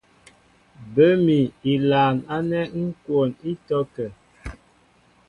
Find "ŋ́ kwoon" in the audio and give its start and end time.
2.81-3.29